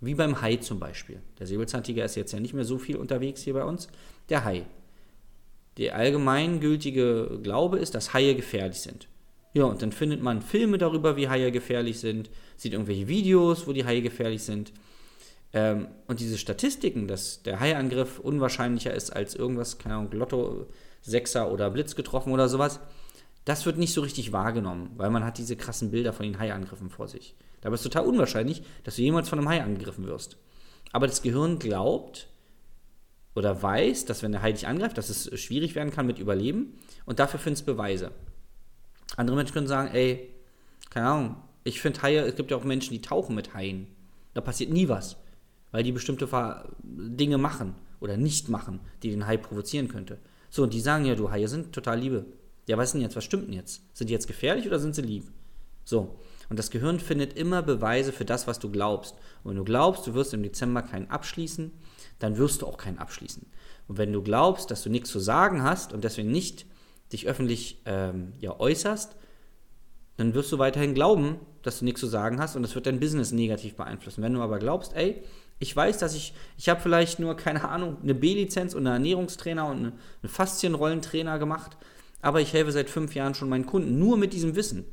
Wie 0.00 0.14
beim 0.14 0.40
Hai 0.40 0.56
zum 0.56 0.78
Beispiel. 0.78 1.20
Der 1.38 1.46
Säbelzahntiger 1.46 2.04
ist 2.04 2.14
jetzt 2.14 2.32
ja 2.32 2.40
nicht 2.40 2.54
mehr 2.54 2.64
so 2.64 2.78
viel 2.78 2.96
unterwegs 2.96 3.42
hier 3.42 3.54
bei 3.54 3.64
uns. 3.64 3.88
Der 4.28 4.44
Hai. 4.44 4.64
Der 5.78 5.94
allgemeingültige 5.96 7.38
Glaube 7.42 7.78
ist, 7.78 7.94
dass 7.94 8.12
Haie 8.12 8.34
gefährlich 8.34 8.80
sind. 8.80 9.08
Ja, 9.54 9.64
und 9.64 9.80
dann 9.80 9.92
findet 9.92 10.22
man 10.22 10.42
Filme 10.42 10.76
darüber, 10.76 11.16
wie 11.16 11.28
Haie 11.28 11.50
gefährlich 11.50 12.00
sind, 12.00 12.30
sieht 12.56 12.72
irgendwelche 12.72 13.08
Videos, 13.08 13.66
wo 13.66 13.72
die 13.72 13.84
Haie 13.84 14.02
gefährlich 14.02 14.42
sind. 14.42 14.72
Ähm, 15.52 15.88
und 16.06 16.20
diese 16.20 16.36
Statistiken, 16.36 17.08
dass 17.08 17.42
der 17.42 17.58
Haiangriff 17.60 18.18
unwahrscheinlicher 18.18 18.92
ist 18.92 19.10
als 19.10 19.34
irgendwas, 19.34 19.78
keine 19.78 19.94
Ahnung, 19.94 20.12
Lotto, 20.12 20.66
Sechser 21.00 21.50
oder 21.50 21.70
Blitz 21.70 21.94
getroffen 21.94 22.32
oder 22.32 22.48
sowas. 22.48 22.80
Das 23.44 23.64
wird 23.64 23.78
nicht 23.78 23.94
so 23.94 24.02
richtig 24.02 24.32
wahrgenommen, 24.32 24.90
weil 24.96 25.10
man 25.10 25.24
hat 25.24 25.38
diese 25.38 25.56
krassen 25.56 25.90
Bilder 25.90 26.12
von 26.12 26.26
den 26.26 26.38
Haiangriffen 26.38 26.90
vor 26.90 27.08
sich. 27.08 27.34
Dabei 27.62 27.74
ist 27.74 27.80
es 27.80 27.90
total 27.90 28.06
unwahrscheinlich, 28.06 28.62
dass 28.84 28.96
du 28.96 29.02
jemals 29.02 29.28
von 29.28 29.38
einem 29.38 29.48
Hai 29.48 29.62
angegriffen 29.62 30.06
wirst. 30.06 30.36
Aber 30.92 31.06
das 31.06 31.22
Gehirn 31.22 31.58
glaubt 31.58 32.28
oder 33.38 33.62
weiß, 33.62 34.04
dass 34.04 34.22
wenn 34.22 34.32
der 34.32 34.42
Hai 34.42 34.52
dich 34.52 34.66
angreift, 34.66 34.98
dass 34.98 35.08
es 35.08 35.40
schwierig 35.40 35.76
werden 35.76 35.92
kann 35.92 36.06
mit 36.06 36.18
Überleben 36.18 36.74
und 37.06 37.20
dafür 37.20 37.38
findest 37.38 37.66
Beweise. 37.66 38.10
Andere 39.16 39.36
Menschen 39.36 39.54
können 39.54 39.68
sagen, 39.68 39.94
ey, 39.94 40.34
keine 40.90 41.06
Ahnung, 41.06 41.36
ich 41.62 41.80
finde 41.80 42.02
Haie, 42.02 42.26
es 42.26 42.34
gibt 42.34 42.50
ja 42.50 42.56
auch 42.56 42.64
Menschen, 42.64 42.92
die 42.92 43.00
tauchen 43.00 43.36
mit 43.36 43.54
Haien. 43.54 43.86
Da 44.34 44.40
passiert 44.40 44.72
nie 44.72 44.88
was, 44.88 45.16
weil 45.70 45.84
die 45.84 45.92
bestimmte 45.92 46.28
Dinge 46.82 47.38
machen 47.38 47.76
oder 48.00 48.16
nicht 48.16 48.48
machen, 48.48 48.80
die 49.02 49.10
den 49.10 49.26
Hai 49.26 49.36
provozieren 49.36 49.86
könnte. 49.86 50.18
So, 50.50 50.64
und 50.64 50.74
die 50.74 50.80
sagen 50.80 51.04
ja, 51.04 51.14
du 51.14 51.30
Haie 51.30 51.46
sind 51.46 51.72
total 51.72 52.00
Liebe. 52.00 52.26
Ja, 52.66 52.76
was 52.76 52.88
ist 52.88 52.92
denn 52.94 53.02
jetzt? 53.02 53.16
Was 53.16 53.24
stimmt 53.24 53.46
denn 53.46 53.54
jetzt? 53.54 53.82
Sind 53.96 54.08
die 54.08 54.14
jetzt 54.14 54.26
gefährlich 54.26 54.66
oder 54.66 54.80
sind 54.80 54.94
sie 54.94 55.02
lieb? 55.02 55.30
So. 55.84 56.18
Und 56.48 56.58
das 56.58 56.70
Gehirn 56.70 56.98
findet 57.00 57.34
immer 57.34 57.62
Beweise 57.62 58.12
für 58.12 58.24
das, 58.24 58.46
was 58.46 58.58
du 58.58 58.70
glaubst. 58.70 59.14
Und 59.42 59.50
wenn 59.50 59.56
du 59.58 59.64
glaubst, 59.64 60.06
du 60.06 60.14
wirst 60.14 60.32
im 60.34 60.42
Dezember 60.42 60.82
keinen 60.82 61.10
abschließen, 61.10 61.72
dann 62.18 62.38
wirst 62.38 62.62
du 62.62 62.66
auch 62.66 62.78
keinen 62.78 62.98
abschließen. 62.98 63.46
Und 63.86 63.98
wenn 63.98 64.12
du 64.12 64.22
glaubst, 64.22 64.70
dass 64.70 64.82
du 64.82 64.90
nichts 64.90 65.10
zu 65.10 65.20
sagen 65.20 65.62
hast 65.62 65.92
und 65.92 66.04
deswegen 66.04 66.30
nicht 66.30 66.66
dich 67.12 67.26
öffentlich 67.26 67.82
ähm, 67.86 68.32
ja, 68.40 68.58
äußerst, 68.58 69.16
dann 70.16 70.34
wirst 70.34 70.50
du 70.50 70.58
weiterhin 70.58 70.94
glauben, 70.94 71.38
dass 71.62 71.78
du 71.78 71.84
nichts 71.84 72.00
zu 72.00 72.06
sagen 72.06 72.40
hast 72.40 72.56
und 72.56 72.62
das 72.62 72.74
wird 72.74 72.86
dein 72.86 73.00
Business 73.00 73.30
negativ 73.32 73.76
beeinflussen. 73.76 74.22
Wenn 74.22 74.34
du 74.34 74.42
aber 74.42 74.58
glaubst, 74.58 74.94
ey, 74.94 75.22
Ich 75.60 75.74
weiß, 75.74 75.98
dass 75.98 76.14
ich, 76.14 76.34
ich 76.56 76.68
habe 76.68 76.80
vielleicht 76.80 77.18
nur, 77.18 77.36
keine 77.36 77.68
Ahnung, 77.68 77.96
eine 78.02 78.14
B-Lizenz 78.14 78.74
und 78.74 78.86
einen 78.86 79.04
Ernährungstrainer 79.04 79.66
und 79.66 79.76
einen 79.76 79.92
Faszienrollentrainer 80.24 81.38
gemacht, 81.38 81.76
aber 82.22 82.40
ich 82.40 82.52
helfe 82.52 82.72
seit 82.72 82.90
fünf 82.90 83.14
Jahren 83.14 83.34
schon 83.34 83.48
meinen 83.48 83.66
Kunden, 83.66 83.98
nur 83.98 84.16
mit 84.16 84.32
diesem 84.32 84.54
Wissen. 84.54 84.84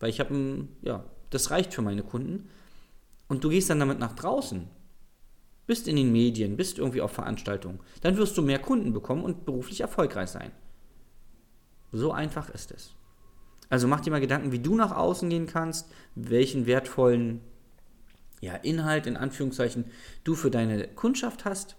Weil 0.00 0.10
ich 0.10 0.20
habe, 0.20 0.68
ja, 0.82 1.04
das 1.30 1.50
reicht 1.50 1.74
für 1.74 1.82
meine 1.82 2.02
Kunden. 2.02 2.48
Und 3.28 3.44
du 3.44 3.48
gehst 3.48 3.70
dann 3.70 3.80
damit 3.80 3.98
nach 3.98 4.14
draußen, 4.14 4.68
bist 5.66 5.88
in 5.88 5.96
den 5.96 6.12
Medien, 6.12 6.56
bist 6.56 6.78
irgendwie 6.78 7.00
auf 7.00 7.12
Veranstaltungen, 7.12 7.80
dann 8.00 8.16
wirst 8.16 8.36
du 8.38 8.42
mehr 8.42 8.60
Kunden 8.60 8.92
bekommen 8.92 9.24
und 9.24 9.44
beruflich 9.44 9.80
erfolgreich 9.80 10.30
sein. 10.30 10.52
So 11.92 12.12
einfach 12.12 12.50
ist 12.50 12.70
es. 12.72 12.94
Also 13.68 13.88
mach 13.88 14.00
dir 14.00 14.10
mal 14.10 14.20
Gedanken, 14.20 14.52
wie 14.52 14.60
du 14.60 14.76
nach 14.76 14.94
außen 14.94 15.28
gehen 15.28 15.46
kannst, 15.46 15.90
welchen 16.14 16.66
wertvollen 16.66 17.40
ja, 18.40 18.54
Inhalt 18.54 19.06
in 19.06 19.16
Anführungszeichen 19.16 19.86
du 20.24 20.34
für 20.34 20.50
deine 20.50 20.88
Kundschaft 20.88 21.44
hast. 21.44 21.76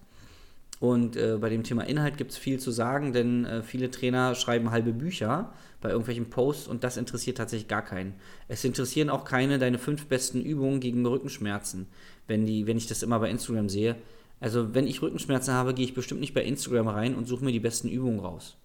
Und 0.80 1.16
äh, 1.16 1.38
bei 1.40 1.50
dem 1.50 1.64
Thema 1.64 1.84
Inhalt 1.84 2.18
gibt 2.18 2.32
es 2.32 2.38
viel 2.38 2.60
zu 2.60 2.70
sagen, 2.72 3.12
denn 3.12 3.46
äh, 3.46 3.64
viele 3.64 3.90
Trainer 3.90 4.36
schreiben 4.36 4.70
halbe 4.70 4.94
Bücher 4.94 5.52
bei 5.82 5.90
irgendwelchen 5.90 6.30
Posts 6.30 6.68
und 6.68 6.84
das 6.84 6.98
interessiert 6.98 7.38
tatsächlich 7.38 7.68
gar 7.68 7.84
keinen. 7.84 8.14
Es 8.48 8.64
interessieren 8.64 9.10
auch 9.10 9.26
keine 9.26 9.58
deine 9.58 9.80
fünf 9.80 10.06
besten 10.06 10.42
Übungen 10.42 10.80
gegen 10.80 11.06
Rückenschmerzen, 11.06 11.88
wenn, 12.28 12.46
die, 12.46 12.68
wenn 12.68 12.78
ich 12.78 12.88
das 12.88 13.04
immer 13.04 13.20
bei 13.20 13.30
Instagram 13.30 13.70
sehe. 13.70 13.96
Also 14.40 14.76
wenn 14.76 14.86
ich 14.86 15.02
Rückenschmerzen 15.02 15.54
habe, 15.54 15.74
gehe 15.74 15.86
ich 15.86 15.96
bestimmt 15.96 16.22
nicht 16.22 16.36
bei 16.36 16.44
Instagram 16.44 16.88
rein 16.88 17.16
und 17.16 17.26
suche 17.26 17.44
mir 17.44 17.52
die 17.52 17.60
besten 17.60 17.90
Übungen 17.90 18.20
raus. 18.20 18.58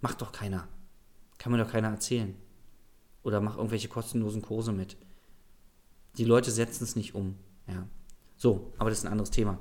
Macht 0.00 0.22
doch 0.22 0.32
keiner. 0.32 0.68
Kann 1.38 1.52
mir 1.52 1.58
doch 1.58 1.70
keiner 1.70 1.88
erzählen. 1.88 2.34
Oder 3.22 3.40
mach 3.40 3.56
irgendwelche 3.56 3.88
kostenlosen 3.88 4.40
Kurse 4.42 4.72
mit. 4.72 4.96
Die 6.16 6.24
Leute 6.24 6.50
setzen 6.50 6.84
es 6.84 6.96
nicht 6.96 7.14
um. 7.14 7.36
Ja. 7.66 7.86
So, 8.36 8.72
aber 8.78 8.88
das 8.88 9.00
ist 9.00 9.04
ein 9.04 9.12
anderes 9.12 9.30
Thema. 9.30 9.58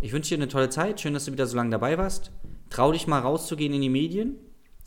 Ich 0.00 0.12
wünsche 0.12 0.30
dir 0.30 0.42
eine 0.42 0.48
tolle 0.48 0.70
Zeit. 0.70 1.00
Schön, 1.00 1.14
dass 1.14 1.24
du 1.24 1.32
wieder 1.32 1.46
so 1.46 1.56
lange 1.56 1.70
dabei 1.70 1.98
warst. 1.98 2.30
Trau 2.70 2.92
dich 2.92 3.06
mal 3.06 3.20
rauszugehen 3.20 3.72
in 3.72 3.80
die 3.80 3.88
Medien, 3.88 4.36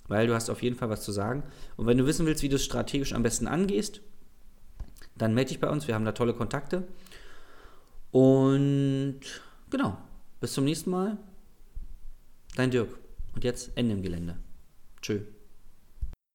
weil 0.07 0.27
du 0.27 0.33
hast 0.33 0.49
auf 0.49 0.61
jeden 0.61 0.75
Fall 0.75 0.89
was 0.89 1.03
zu 1.03 1.11
sagen. 1.11 1.43
Und 1.77 1.87
wenn 1.87 1.97
du 1.97 2.05
wissen 2.05 2.25
willst, 2.25 2.43
wie 2.43 2.49
du 2.49 2.55
es 2.55 2.63
strategisch 2.63 3.13
am 3.13 3.23
besten 3.23 3.47
angehst, 3.47 4.01
dann 5.17 5.33
melde 5.33 5.49
dich 5.49 5.59
bei 5.59 5.69
uns. 5.69 5.87
Wir 5.87 5.95
haben 5.95 6.05
da 6.05 6.11
tolle 6.13 6.33
Kontakte. 6.33 6.87
Und 8.11 9.21
genau, 9.69 9.97
bis 10.39 10.53
zum 10.53 10.65
nächsten 10.65 10.89
Mal. 10.89 11.17
Dein 12.55 12.71
Dirk. 12.71 12.89
Und 13.33 13.43
jetzt 13.43 13.71
Ende 13.75 13.93
im 13.93 14.03
Gelände. 14.03 14.37
Tschö. 15.01 15.21